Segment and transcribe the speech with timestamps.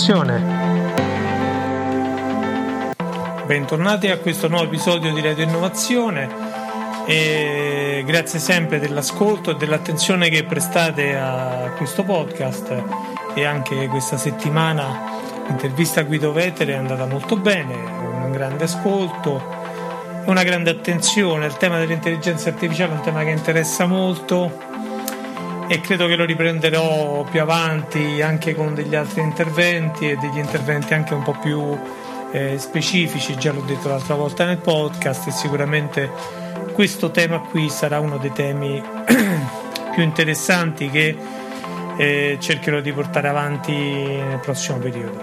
[0.00, 0.42] Innovazione.
[3.44, 6.26] Bentornati a questo nuovo episodio di Radio Innovazione
[7.04, 12.82] e grazie sempre dell'ascolto e dell'attenzione che prestate a questo podcast
[13.34, 19.42] e anche questa settimana l'intervista a Guido Vetere è andata molto bene, un grande ascolto
[20.24, 21.44] e una grande attenzione.
[21.44, 24.50] Il tema dell'intelligenza artificiale è un tema che interessa molto
[25.72, 30.94] e credo che lo riprenderò più avanti anche con degli altri interventi e degli interventi
[30.94, 31.78] anche un po' più
[32.32, 36.10] eh, specifici, già l'ho detto l'altra volta nel podcast e sicuramente
[36.72, 38.82] questo tema qui sarà uno dei temi
[39.94, 41.16] più interessanti che
[41.96, 45.22] eh, cercherò di portare avanti nel prossimo periodo.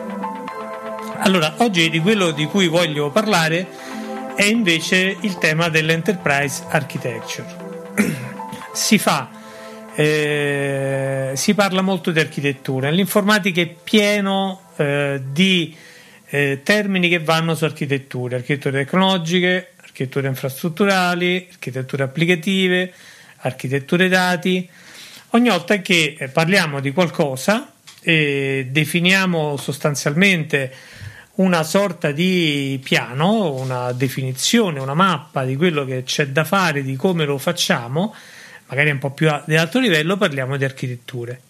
[1.18, 3.68] Allora, oggi di quello di cui voglio parlare
[4.34, 7.46] è invece il tema dell'enterprise architecture.
[8.72, 9.36] si fa
[10.00, 12.92] eh, si parla molto di architettura.
[12.92, 15.76] L'informatica è pieno eh, di
[16.30, 22.94] eh, termini che vanno su architetture, architetture tecnologiche, architetture infrastrutturali, architetture applicative,
[23.38, 24.70] architetture dati.
[25.32, 30.72] Ogni volta che eh, parliamo di qualcosa e definiamo sostanzialmente
[31.38, 36.96] una sorta di piano, una definizione, una mappa di quello che c'è da fare, di
[36.96, 38.14] come lo facciamo,
[38.68, 41.42] magari un po' più di alto livello, parliamo di architetture.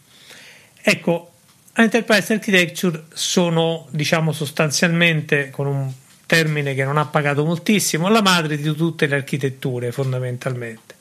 [0.81, 1.31] Ecco,
[1.75, 5.91] Enterprise Architecture sono, diciamo, sostanzialmente, con un
[6.25, 10.95] termine che non ha pagato moltissimo, la madre di tutte le architetture, fondamentalmente.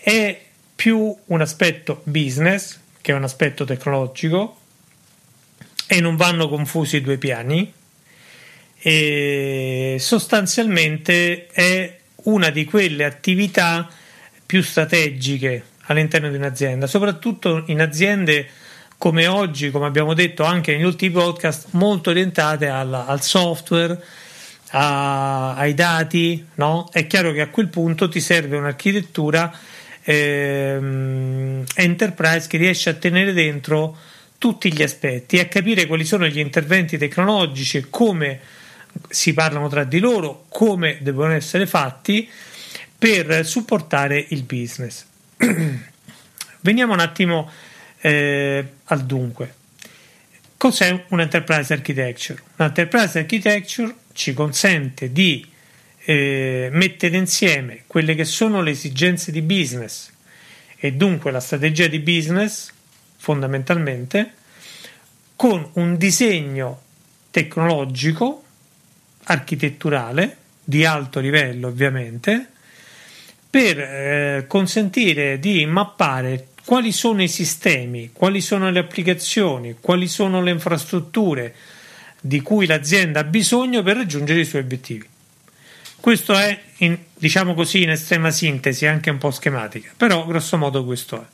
[0.00, 0.40] È
[0.74, 4.58] più un aspetto business, che un aspetto tecnologico,
[5.86, 7.72] e non vanno confusi i due piani.
[8.78, 13.88] E sostanzialmente è una di quelle attività
[14.50, 18.48] più strategiche all'interno di un'azienda, soprattutto in aziende
[18.98, 24.02] come oggi, come abbiamo detto anche negli ultimi podcast, molto orientate al, al software,
[24.70, 26.44] a, ai dati.
[26.54, 26.88] No?
[26.90, 29.56] È chiaro che a quel punto ti serve un'architettura
[30.02, 33.96] ehm, enterprise che riesce a tenere dentro
[34.36, 38.40] tutti gli aspetti e a capire quali sono gli interventi tecnologici e come
[39.08, 42.28] si parlano tra di loro, come devono essere fatti
[43.00, 45.06] per supportare il business.
[46.60, 47.50] Veniamo un attimo
[48.02, 49.54] eh, al dunque.
[50.58, 52.42] Cos'è un enterprise architecture?
[52.56, 55.48] L'enterprise architecture ci consente di
[56.04, 60.10] eh, mettere insieme quelle che sono le esigenze di business
[60.76, 62.70] e dunque la strategia di business
[63.16, 64.34] fondamentalmente
[65.36, 66.82] con un disegno
[67.30, 68.44] tecnologico
[69.24, 72.48] architetturale di alto livello ovviamente
[73.50, 80.40] per eh, consentire di mappare quali sono i sistemi, quali sono le applicazioni, quali sono
[80.40, 81.54] le infrastrutture
[82.20, 85.08] di cui l'azienda ha bisogno per raggiungere i suoi obiettivi.
[85.98, 90.84] Questo è, in, diciamo così, in estrema sintesi, anche un po' schematica, però grosso modo
[90.84, 91.24] questo è.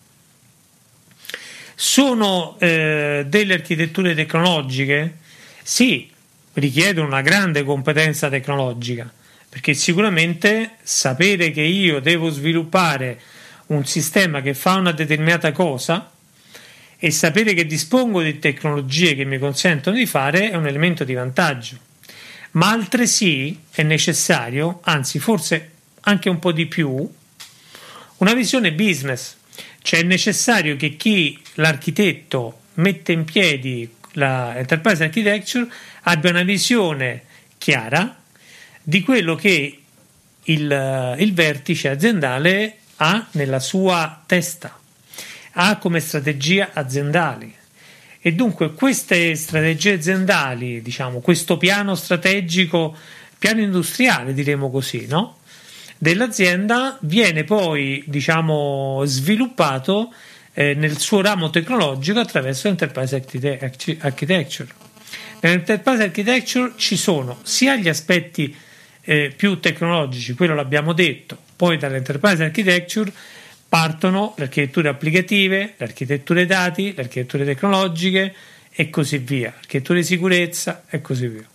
[1.74, 5.18] Sono eh, delle architetture tecnologiche?
[5.62, 6.10] Sì,
[6.54, 9.12] richiedono una grande competenza tecnologica,
[9.56, 13.18] perché sicuramente sapere che io devo sviluppare
[13.68, 16.12] un sistema che fa una determinata cosa
[16.98, 21.14] e sapere che dispongo di tecnologie che mi consentono di fare è un elemento di
[21.14, 21.78] vantaggio.
[22.50, 27.10] Ma altresì è necessario, anzi forse anche un po' di più,
[28.18, 29.36] una visione business,
[29.80, 35.66] cioè è necessario che chi l'architetto mette in piedi la enterprise architecture
[36.02, 37.22] abbia una visione
[37.56, 38.24] chiara
[38.88, 39.80] di quello che
[40.44, 44.78] il, il vertice aziendale ha nella sua testa,
[45.54, 47.52] ha come strategia aziendali.
[48.20, 52.96] E dunque queste strategie aziendali, diciamo, questo piano strategico,
[53.36, 55.38] piano industriale, diremo così, no?
[55.98, 60.14] dell'azienda viene poi, diciamo, sviluppato
[60.52, 63.16] eh, nel suo ramo tecnologico attraverso l'enterprise
[63.98, 64.68] architecture.
[65.40, 68.56] Nell'enterprise architecture ci sono sia gli aspetti
[69.06, 73.12] eh, più tecnologici, quello l'abbiamo detto, poi dall'enterprise architecture
[73.68, 78.34] partono le architetture applicative, le architetture dati, le architetture tecnologiche
[78.72, 81.46] e così via, architetture di sicurezza e così via.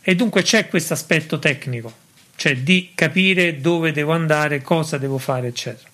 [0.00, 1.92] E dunque c'è questo aspetto tecnico,
[2.36, 5.88] cioè di capire dove devo andare, cosa devo fare, eccetera.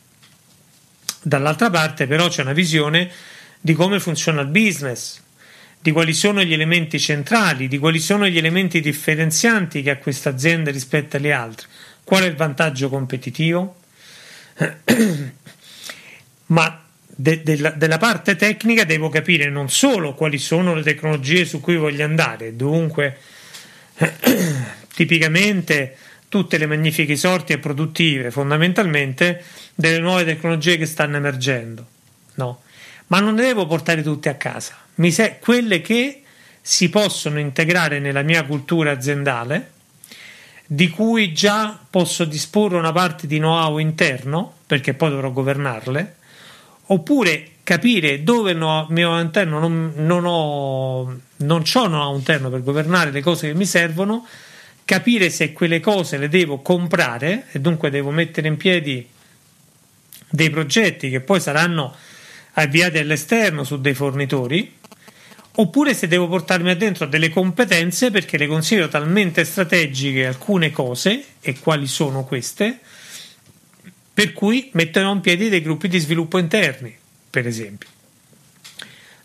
[1.23, 3.11] Dall'altra parte però c'è una visione
[3.59, 5.23] di come funziona il business,
[5.85, 10.31] di quali sono gli elementi centrali, di quali sono gli elementi differenzianti che ha questa
[10.31, 11.67] azienda rispetto alle altre.
[12.03, 13.81] Qual è il vantaggio competitivo?
[16.47, 21.61] Ma de, de, della parte tecnica devo capire non solo quali sono le tecnologie su
[21.61, 23.19] cui voglio andare, dunque
[24.95, 25.99] tipicamente
[26.31, 29.45] tutte le magnifiche sorti e produttive, fondamentalmente
[29.75, 31.87] delle nuove tecnologie che stanno emergendo,
[32.37, 32.63] no?
[33.09, 36.23] Ma non le devo portare tutte a casa, Mi se- quelle che
[36.61, 39.73] si possono integrare nella mia cultura aziendale,
[40.67, 46.17] di cui già posso disporre una parte di know-how interno, perché poi dovrò governarle,
[46.87, 53.11] oppure capire dove il mio interno non, non ho non ho know-how interno per governare
[53.11, 54.27] le cose che mi servono,
[54.85, 59.07] capire se quelle cose le devo comprare e dunque devo mettere in piedi
[60.31, 61.95] dei progetti che poi saranno
[62.55, 64.73] avviati all'esterno su dei fornitori,
[65.57, 71.59] oppure se devo portarmi addentro delle competenze perché le considero talmente strategiche alcune cose, e
[71.59, 72.79] quali sono queste,
[74.13, 76.95] per cui metterò in piedi dei gruppi di sviluppo interni,
[77.31, 77.89] per esempio.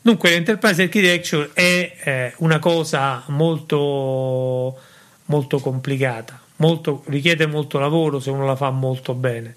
[0.02, 4.80] Dunque, l'enterprise architecture è eh, una cosa molto,
[5.26, 9.56] molto complicata, molto, richiede molto lavoro se uno la fa molto bene.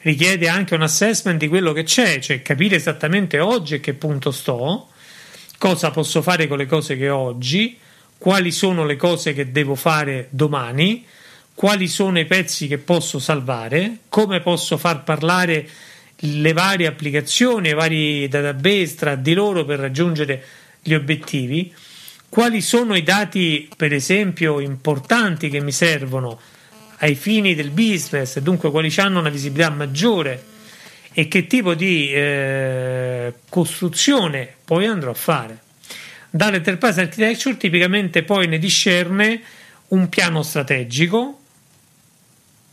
[0.00, 4.30] Richiede anche un assessment di quello che c'è, cioè capire esattamente oggi a che punto
[4.30, 4.88] sto,
[5.64, 7.78] cosa posso fare con le cose che ho oggi,
[8.18, 11.06] quali sono le cose che devo fare domani,
[11.54, 15.66] quali sono i pezzi che posso salvare, come posso far parlare
[16.16, 20.44] le varie applicazioni, i vari database tra di loro per raggiungere
[20.82, 21.72] gli obiettivi,
[22.28, 26.38] quali sono i dati, per esempio, importanti che mi servono
[26.98, 30.52] ai fini del business, dunque quali hanno una visibilità maggiore
[31.14, 35.58] e che tipo di eh, costruzione poi andrò a fare.
[36.28, 39.40] Dall'enterprise architecture tipicamente poi ne discerne
[39.88, 41.38] un piano strategico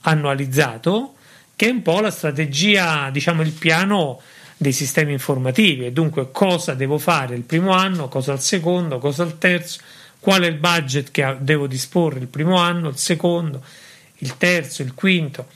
[0.01, 1.13] annualizzato
[1.55, 4.19] che è un po' la strategia, diciamo il piano
[4.57, 9.23] dei sistemi informativi e dunque cosa devo fare il primo anno, cosa il secondo, cosa
[9.23, 9.79] il terzo,
[10.19, 13.63] qual è il budget che devo disporre il primo anno, il secondo,
[14.17, 15.47] il terzo, il quinto,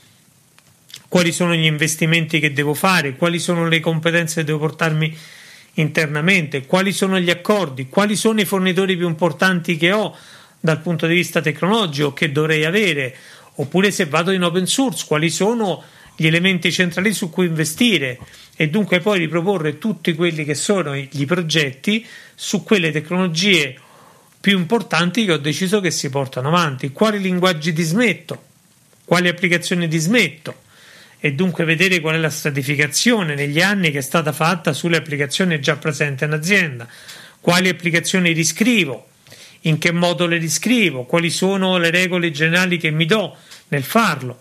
[1.08, 5.16] quali sono gli investimenti che devo fare, quali sono le competenze che devo portarmi
[5.74, 10.16] internamente, quali sono gli accordi, quali sono i fornitori più importanti che ho
[10.58, 13.14] dal punto di vista tecnologico che dovrei avere,
[13.54, 15.82] oppure se vado in open source, quali sono
[16.16, 18.18] gli elementi centrali su cui investire
[18.56, 22.04] e dunque poi riproporre tutti quelli che sono i progetti
[22.34, 23.78] su quelle tecnologie
[24.40, 26.90] più importanti che ho deciso che si portano avanti.
[26.90, 28.44] Quali linguaggi dismetto?
[29.04, 30.64] Quali applicazioni dismetto?
[31.18, 35.60] E dunque vedere qual è la stratificazione negli anni che è stata fatta sulle applicazioni
[35.60, 36.86] già presenti in azienda.
[37.40, 39.08] Quali applicazioni riscrivo?
[39.62, 41.04] In che modo le riscrivo?
[41.04, 43.36] Quali sono le regole generali che mi do
[43.68, 44.40] nel farlo?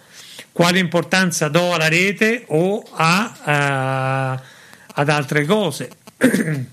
[0.56, 4.44] quale importanza do alla rete o a, uh,
[4.94, 5.89] ad altre cose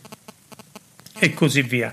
[1.18, 1.92] e così via.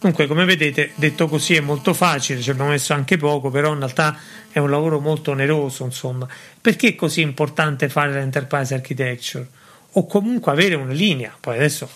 [0.00, 3.80] Dunque, come vedete, detto così è molto facile, ci abbiamo messo anche poco, però in
[3.80, 4.18] realtà
[4.50, 6.26] è un lavoro molto oneroso, insomma.
[6.58, 9.46] Perché è così importante fare l'enterprise architecture?
[9.92, 11.36] O comunque avere una linea.
[11.38, 11.90] Poi adesso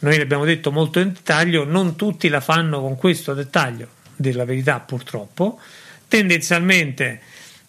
[0.00, 4.44] noi l'abbiamo detto molto in dettaglio, non tutti la fanno con questo dettaglio, dir la
[4.44, 5.60] verità purtroppo.
[6.08, 7.20] Tendenzialmente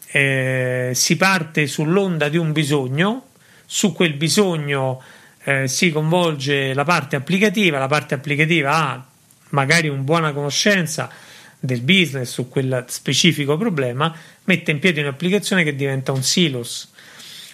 [0.08, 3.28] eh, si parte sull'onda di un bisogno,
[3.68, 5.00] su quel bisogno
[5.44, 9.09] eh, si coinvolge la parte applicativa, la parte applicativa ha
[9.50, 11.10] magari una buona conoscenza
[11.60, 14.16] del business su quel specifico problema,
[14.46, 16.92] mette in piedi un'applicazione che diventa un silos.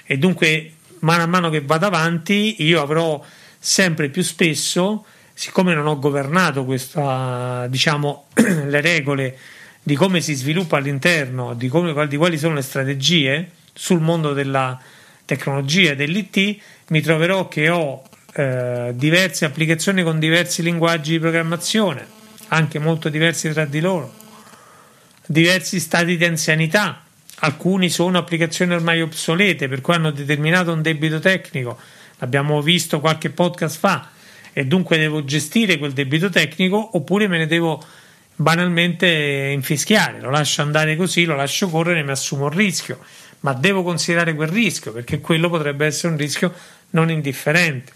[0.06, 3.24] E dunque mano a mano che vado avanti io avrò
[3.58, 9.38] sempre più spesso siccome non ho governato questa diciamo le regole
[9.84, 14.80] di come si sviluppa all'interno, di, come, di quali sono le strategie sul mondo della
[15.26, 18.02] tecnologia e dell'IT, mi troverò che ho
[18.38, 22.06] eh, diverse applicazioni con diversi linguaggi di programmazione,
[22.50, 24.14] anche molto diversi tra di loro,
[25.26, 27.02] diversi stati di anzianità.
[27.40, 31.78] Alcuni sono applicazioni ormai obsolete, per cui hanno determinato un debito tecnico.
[32.20, 34.10] L'abbiamo visto qualche podcast fa,
[34.52, 37.82] e dunque devo gestire quel debito tecnico oppure me ne devo
[38.36, 43.00] banalmente infischiare, lo lascio andare così, lo lascio correre, mi assumo un rischio,
[43.42, 46.54] ma devo considerare quel rischio perché quello potrebbe essere un rischio
[46.92, 47.92] non indifferente.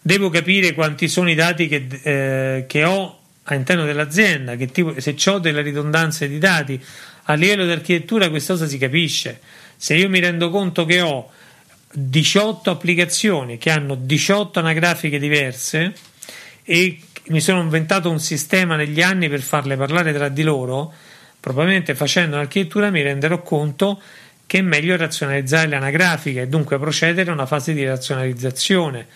[0.00, 5.38] Devo capire quanti sono i dati che, eh, che ho all'interno dell'azienda, tipo, se ho
[5.38, 6.82] delle ridondanze di dati.
[7.24, 9.40] A livello di architettura questa cosa si capisce.
[9.76, 11.30] Se io mi rendo conto che ho
[11.90, 15.94] 18 applicazioni che hanno 18 anagrafiche diverse
[16.62, 20.92] e mi sono inventato un sistema negli anni per farle parlare tra di loro,
[21.40, 24.00] probabilmente facendo un'architettura mi renderò conto
[24.46, 29.06] che è meglio razionalizzare l'anagrafica e dunque procedere a una fase di razionalizzazione.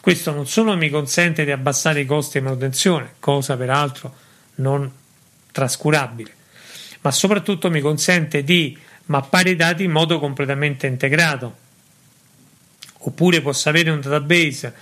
[0.00, 4.14] Questo non solo mi consente di abbassare i costi di manutenzione, cosa peraltro
[4.56, 4.90] non
[5.50, 6.32] trascurabile,
[7.00, 11.66] ma soprattutto mi consente di mappare i dati in modo completamente integrato.
[13.00, 14.74] Oppure posso avere un database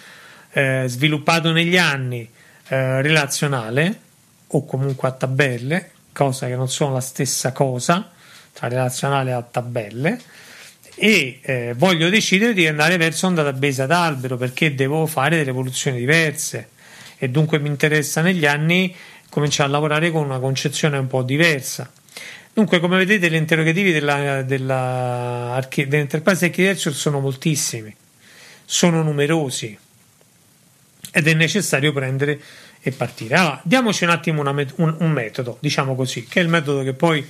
[0.53, 2.29] eh, sviluppato negli anni
[2.69, 4.01] eh, relazionale
[4.49, 8.11] o comunque a tabelle, cosa che non sono la stessa cosa
[8.53, 10.21] tra relazionale e tabelle
[10.99, 15.51] e eh, voglio decidere di andare verso un database ad albero perché devo fare delle
[15.51, 16.71] evoluzioni diverse
[17.19, 18.95] e dunque mi interessa negli anni
[19.29, 21.91] cominciare a lavorare con una concezione un po' diversa.
[22.53, 27.95] Dunque, come vedete, gli interrogativi della, della, dell'Enterprise Architecture sono moltissimi,
[28.65, 29.77] sono numerosi
[31.11, 32.41] ed è necessario prendere
[32.81, 33.35] e partire.
[33.35, 36.95] Allora, diamoci un attimo una, un, un, metodo, diciamo così, che è il metodo che
[36.95, 37.27] poi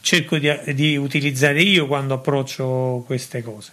[0.00, 3.72] cerco di, di utilizzare io quando approccio queste cose.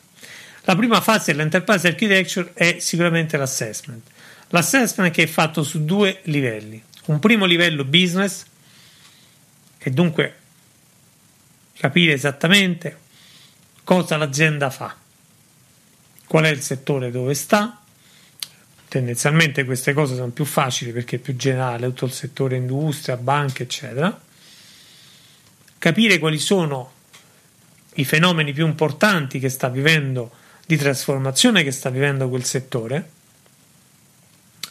[0.61, 4.05] La prima fase dell'Enterprise Architecture è sicuramente l'assessment.
[4.49, 6.81] L'assessment che è fatto su due livelli.
[7.05, 8.45] Un primo livello business,
[9.79, 10.35] e dunque
[11.77, 12.97] capire esattamente
[13.85, 14.93] cosa l'azienda fa,
[16.25, 17.81] qual è il settore dove sta.
[18.89, 23.63] Tendenzialmente queste cose sono più facili perché è più generale, tutto il settore industria, banche,
[23.63, 24.19] eccetera.
[25.87, 26.91] Capire quali sono
[27.93, 30.31] i fenomeni più importanti che sta vivendo
[30.65, 33.09] di trasformazione che sta vivendo quel settore,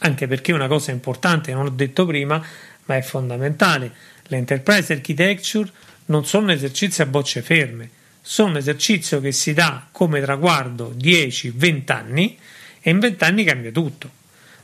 [0.01, 2.45] anche perché una cosa importante, non l'ho detto prima,
[2.85, 3.95] ma è fondamentale,
[4.25, 5.71] l'enterprise architecture
[6.07, 7.89] non sono esercizi a bocce ferme,
[8.21, 12.39] sono un esercizio che si dà come traguardo 10-20 anni
[12.79, 14.11] e in 20 anni cambia tutto.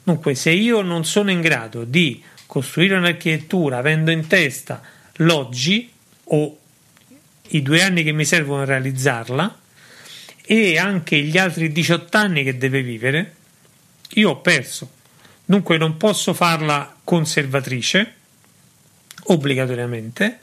[0.02, 4.82] Dunque, se io non sono in grado di costruire un'architettura avendo in testa
[5.14, 5.92] l'oggi
[6.24, 6.58] o
[7.48, 9.60] i due anni che mi servono a realizzarla
[10.44, 13.34] e anche gli altri 18 anni che deve vivere,
[14.14, 14.90] io ho perso.
[15.44, 18.14] Dunque non posso farla conservatrice
[19.24, 20.38] obbligatoriamente,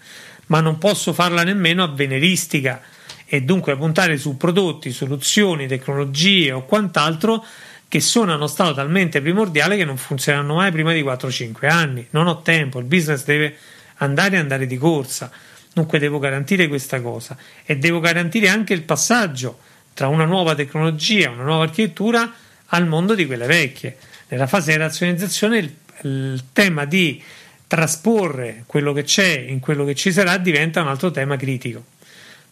[0.48, 2.81] ma non posso farla nemmeno avveniristica
[3.25, 7.43] e dunque puntare su prodotti, soluzioni, tecnologie o quant'altro
[7.88, 12.07] che sono a uno stato talmente primordiale che non funzioneranno mai prima di 4-5 anni.
[12.12, 13.57] Non ho tempo, il business deve
[13.98, 15.31] andare e andare di corsa.
[15.74, 19.60] Dunque devo garantire questa cosa e devo garantire anche il passaggio
[19.94, 22.34] tra una nuova tecnologia, una nuova architettura
[22.68, 23.98] al mondo di quelle vecchie.
[24.30, 25.74] Nella fase di razionalizzazione il,
[26.04, 27.22] il tema di
[27.68, 31.86] trasporre quello che c'è in quello che ci sarà diventa un altro tema critico.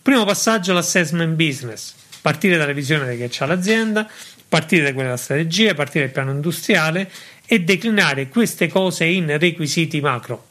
[0.01, 4.07] Primo passaggio l'assessment business, partire dalla visione che ha l'azienda,
[4.47, 7.09] partire da quella strategia, partire dal piano industriale
[7.45, 10.45] e declinare queste cose in requisiti macro.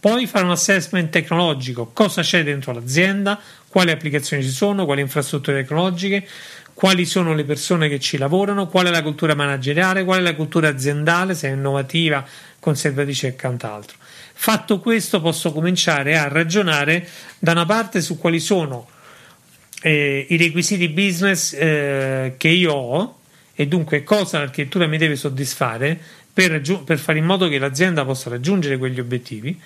[0.00, 3.38] Poi fare un assessment tecnologico, cosa c'è dentro l'azienda,
[3.68, 6.26] quali applicazioni ci sono, quali infrastrutture tecnologiche,
[6.72, 10.34] quali sono le persone che ci lavorano, qual è la cultura manageriale, qual è la
[10.34, 12.26] cultura aziendale, se è innovativa,
[12.58, 13.98] conservatrice e quant'altro.
[14.32, 17.06] Fatto questo, posso cominciare a ragionare
[17.38, 18.88] da una parte su quali sono
[19.82, 23.18] eh, i requisiti business eh, che io ho
[23.54, 26.00] e dunque cosa l'architettura mi deve soddisfare
[26.32, 29.60] per, raggiung- per fare in modo che l'azienda possa raggiungere quegli obiettivi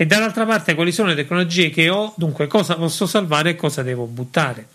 [0.00, 3.82] e dall'altra parte quali sono le tecnologie che ho, dunque cosa posso salvare e cosa
[3.82, 4.66] devo buttare.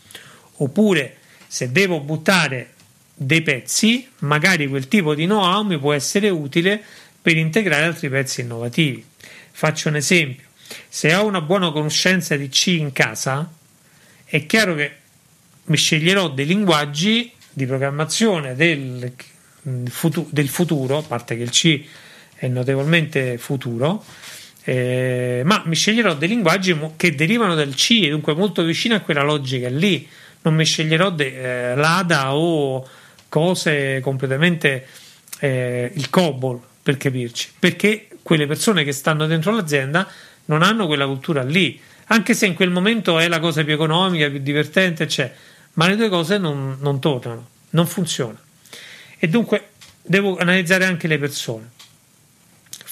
[0.57, 1.15] Oppure
[1.47, 2.73] se devo buttare
[3.15, 6.79] dei pezzi, magari quel tipo di know-how mi può essere utile
[7.19, 9.03] per integrare altri pezzi innovativi.
[9.49, 10.45] Faccio un esempio:
[10.87, 13.51] se ho una buona conoscenza di C in casa,
[14.25, 14.95] è chiaro che
[15.63, 19.11] mi sceglierò dei linguaggi di programmazione del,
[19.63, 21.83] del futuro, a parte che il C
[22.35, 24.03] è notevolmente futuro,
[24.67, 29.21] eh, ma mi sceglierò dei linguaggi che derivano dal C dunque molto vicino a quella
[29.21, 30.07] logica lì.
[30.41, 32.87] Non mi sceglierò de, eh, l'ADA o
[33.29, 34.87] cose completamente
[35.39, 40.07] eh, il COBOL per capirci, perché quelle persone che stanno dentro l'azienda
[40.45, 44.29] non hanno quella cultura lì, anche se in quel momento è la cosa più economica,
[44.29, 45.31] più divertente, c'è,
[45.73, 48.39] ma le due cose non, non tornano, non funziona.
[49.17, 49.69] E dunque
[50.01, 51.71] devo analizzare anche le persone.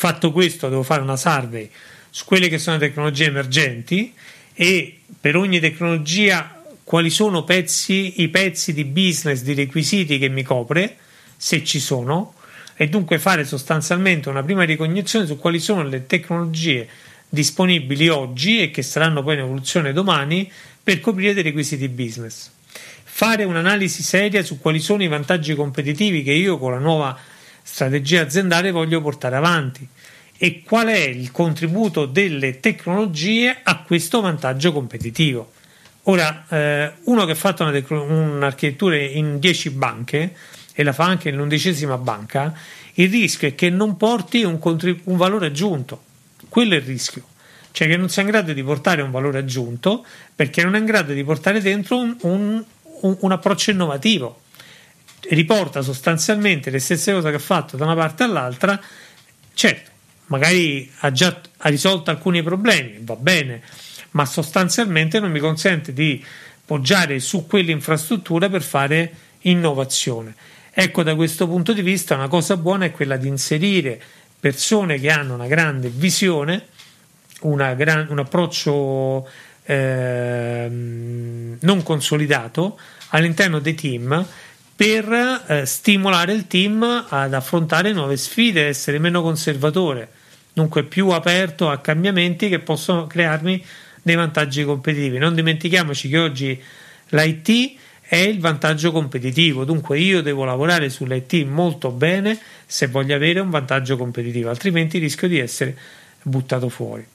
[0.04, 1.70] Fatto questo, devo fare una survey
[2.10, 4.14] su quelle che sono le tecnologie emergenti
[4.54, 10.44] e per ogni tecnologia quali sono pezzi, i pezzi di business, di requisiti che mi
[10.44, 10.98] copre,
[11.38, 12.34] se ci sono,
[12.76, 16.86] e dunque fare sostanzialmente una prima ricognizione su quali sono le tecnologie
[17.30, 20.52] disponibili oggi e che saranno poi in evoluzione domani
[20.84, 22.52] per coprire dei requisiti business.
[23.06, 27.18] Fare un'analisi seria su quali sono i vantaggi competitivi che io con la nuova
[27.63, 29.88] strategia aziendale voglio portare avanti
[30.38, 35.51] e qual è il contributo delle tecnologie a questo vantaggio competitivo.
[36.03, 40.36] Ora, eh, uno che ha fatto una, un'architettura in 10 banche
[40.74, 42.53] e la fa anche nell'undicesima banca,
[42.96, 46.03] il rischio è che non porti un, contrib- un valore aggiunto.
[46.50, 47.24] Quello è il rischio.
[47.72, 50.05] Cioè che non sia in grado di portare un valore aggiunto
[50.36, 52.63] perché non è in grado di portare dentro un, un,
[53.20, 54.41] un approccio innovativo.
[55.30, 58.80] Riporta sostanzialmente le stesse cose che ha fatto da una parte all'altra.
[59.53, 59.92] Certo,
[60.27, 63.62] magari ha già ha risolto alcuni problemi, va bene,
[64.12, 66.24] ma sostanzialmente non mi consente di
[66.65, 70.36] poggiare su quell'infrastruttura per fare innovazione.
[70.72, 74.01] Ecco, da questo punto di vista, una cosa buona è quella di inserire
[74.39, 76.68] persone che hanno una grande visione,
[77.42, 79.27] gran, un approccio
[79.63, 82.77] eh, non consolidato
[83.10, 84.25] all'interno dei team
[84.84, 90.10] per eh, stimolare il team ad affrontare nuove sfide, essere meno conservatore,
[90.52, 93.63] dunque più aperto a cambiamenti che possono crearmi
[94.02, 95.20] dei vantaggi competitivi.
[95.20, 96.62] Non dimentichiamoci che oggi
[97.08, 103.40] l'IT è il vantaggio competitivo, dunque io devo lavorare sull'IT molto bene se voglio avere
[103.40, 105.78] un vantaggio competitivo, altrimenti rischio di essere
[106.24, 107.08] buttato fuori.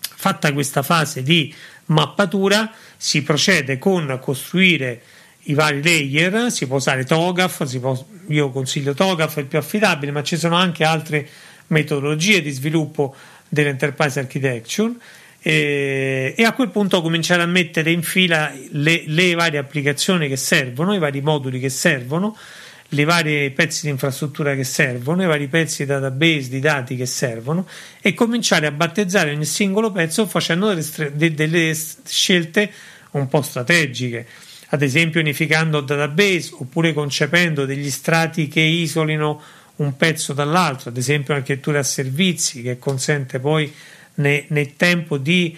[0.00, 1.54] Fatta questa fase di
[1.86, 5.02] mappatura, si procede con costruire
[5.44, 10.12] i vari layer, si può usare TOGAF, può, io consiglio TOGAF, è il più affidabile,
[10.12, 11.28] ma ci sono anche altre
[11.68, 13.14] metodologie di sviluppo
[13.48, 14.92] dell'enterprise architecture.
[15.40, 20.36] E, e, a quel punto cominciare a mettere in fila le, le, varie applicazioni che
[20.36, 22.34] servono, i vari moduli che servono,
[22.88, 27.04] i vari pezzi di infrastruttura che servono, i vari pezzi di database di dati che
[27.04, 27.66] servono
[28.00, 32.70] e cominciare a battezzare ogni singolo pezzo facendo delle, delle scelte
[33.10, 34.26] un po' strategiche
[34.74, 39.40] ad esempio unificando database oppure concependo degli strati che isolino
[39.76, 43.72] un pezzo dall'altro, ad esempio un'architettura a servizi che consente poi
[44.14, 45.56] nel, nel tempo di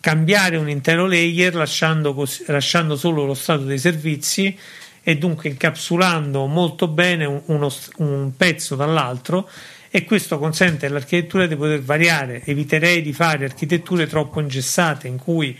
[0.00, 4.56] cambiare un intero layer lasciando, cos- lasciando, solo lo stato dei servizi
[5.02, 9.48] e dunque incapsulando molto bene un, uno, un pezzo dall'altro
[9.90, 12.42] e questo consente all'architettura di poter variare.
[12.44, 15.58] Eviterei di fare architetture troppo ingessate in cui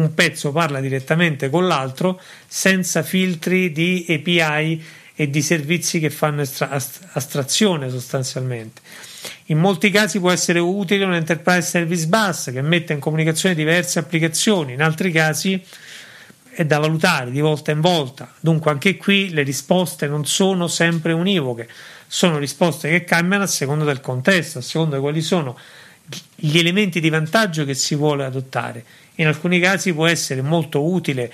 [0.00, 4.82] un pezzo parla direttamente con l'altro senza filtri di API
[5.14, 8.80] e di servizi che fanno estra- astrazione sostanzialmente.
[9.46, 13.98] In molti casi può essere utile un Enterprise Service Bus che mette in comunicazione diverse
[13.98, 15.62] applicazioni, in altri casi
[16.52, 18.32] è da valutare di volta in volta.
[18.40, 21.68] Dunque anche qui le risposte non sono sempre univoche,
[22.06, 25.56] sono risposte che cambiano a seconda del contesto, a seconda di quali sono
[26.34, 28.84] gli elementi di vantaggio che si vuole adottare.
[29.16, 31.32] In alcuni casi può essere molto utile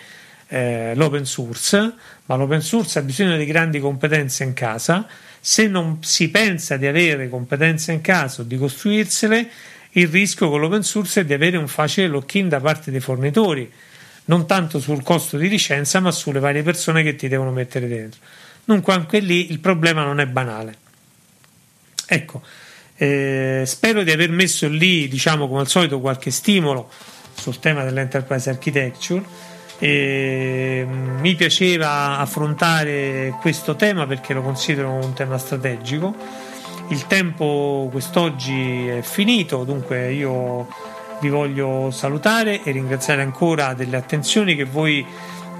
[0.48, 1.94] eh, l'open source,
[2.26, 5.06] ma l'open source ha bisogno di grandi competenze in casa
[5.48, 9.48] se non si pensa di avere competenze in caso di costruirsele,
[9.92, 13.70] il rischio con l'open source è di avere un facile lock-in da parte dei fornitori,
[14.24, 18.18] non tanto sul costo di licenza, ma sulle varie persone che ti devono mettere dentro.
[18.64, 20.76] Dunque, anche lì il problema non è banale.
[22.06, 22.42] Ecco,
[22.96, 26.88] eh, spero di aver messo lì, diciamo come al solito, qualche stimolo
[27.34, 29.22] sul tema dell'enterprise architecture
[29.78, 36.14] e mm, mi piaceva affrontare questo tema perché lo considero un tema strategico.
[36.88, 40.68] Il tempo quest'oggi è finito, dunque io
[41.20, 45.04] vi voglio salutare e ringraziare ancora delle attenzioni che voi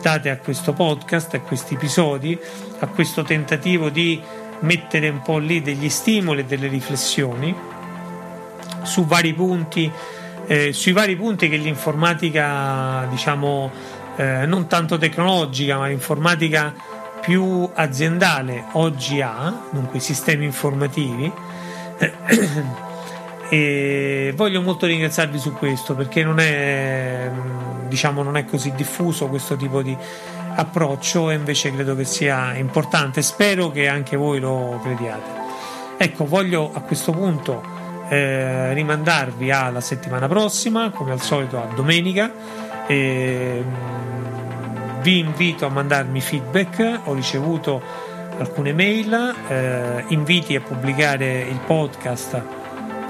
[0.01, 2.38] date a questo podcast, a questi episodi,
[2.79, 4.20] a questo tentativo di
[4.61, 7.55] mettere un po' lì degli stimoli e delle riflessioni
[8.83, 9.90] su vari punti,
[10.47, 13.71] eh, sui vari punti che l'informatica, diciamo,
[14.16, 16.73] eh, non tanto tecnologica ma informatica
[17.21, 21.31] più aziendale oggi ha, dunque i sistemi informativi.
[23.49, 27.31] e voglio molto ringraziarvi su questo perché non è,
[27.88, 29.96] diciamo, non è così diffuso questo tipo di
[30.57, 33.22] approccio e invece credo che sia importante.
[33.22, 35.44] Spero che anche voi lo crediate.
[35.99, 37.62] Ecco, voglio a questo punto
[38.09, 42.31] eh, rimandarvi alla settimana prossima, come al solito a domenica.
[42.87, 43.64] E,
[45.01, 47.81] vi invito a mandarmi feedback, ho ricevuto
[48.38, 52.42] alcune mail, eh, inviti a pubblicare il podcast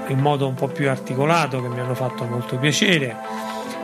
[0.09, 3.15] in modo un po' più articolato che mi hanno fatto molto piacere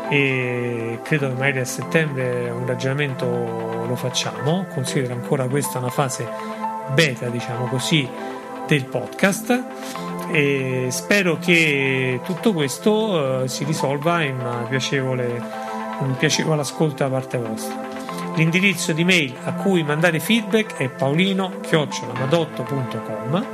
[0.10, 6.28] e credo che magari a settembre un ragionamento lo facciamo, considero ancora questa una fase
[6.94, 8.08] beta diciamo così
[8.68, 9.63] del podcast
[10.32, 15.39] e spero che tutto questo eh, si risolva in una piacevole,
[16.00, 17.92] un piacevole ascolto da parte vostra.
[18.36, 23.46] L'indirizzo di mail a cui mandare feedback è paolino-madotto.com.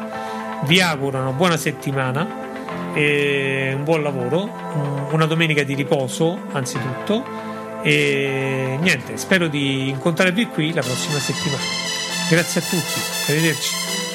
[0.66, 2.48] Vi auguro una buona settimana
[2.94, 4.50] e un buon lavoro,
[5.12, 7.24] una domenica di riposo anzitutto
[7.84, 11.64] E niente, spero di incontrarvi qui la prossima settimana.
[12.30, 14.09] Grazie a tutti, arrivederci.